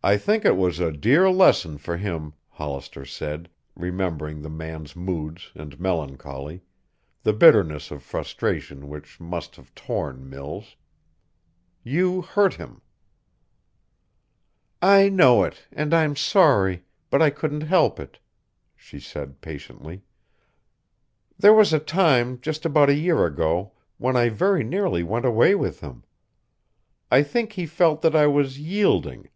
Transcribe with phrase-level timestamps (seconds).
[0.00, 5.50] "I think it was a dear lesson for him," Hollister said, remembering the man's moods
[5.56, 6.62] and melancholy,
[7.24, 10.76] the bitterness of frustration which must have torn Mills.
[11.82, 12.80] "You hurt him."
[14.80, 18.20] "I know it, and I'm sorry, but I couldn't help it,"
[18.76, 20.04] she said patiently.
[21.36, 25.56] "There was a time just about a year ago when I very nearly went away
[25.56, 26.04] with him.
[27.10, 29.28] I think he felt that I was yielding.